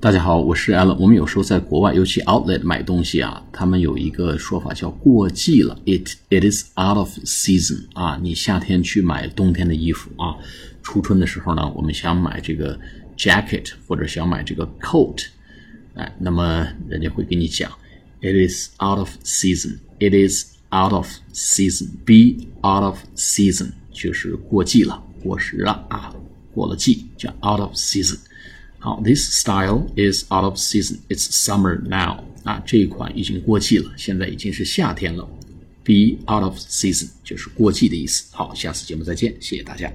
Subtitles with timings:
[0.00, 0.96] 大家好，我是 Alan。
[0.96, 8.18] 我们有时候在国外，尤其 Outlet 买东西啊，他们有一个说法叫过季了，it it is out of season 啊。
[8.22, 10.38] 你夏天去买冬天的衣服啊，
[10.82, 12.80] 初春的时候呢，我们想买这个
[13.14, 15.26] jacket 或者想买这个 coat，
[15.92, 17.70] 哎，那么人家会给你讲
[18.22, 26.10] ，it is out of season，it is out of season，be out of season 就是过季了，过时了啊，
[26.54, 28.16] 过了季叫 out of season。
[28.80, 30.96] 好，this style is out of season.
[31.08, 32.24] It's summer now.
[32.44, 35.28] 啊，这一款已经过季了，现在已经是夏天了。
[35.84, 38.24] Be out of season 就是过季的意思。
[38.32, 39.92] 好，下次节目再见，谢谢大家。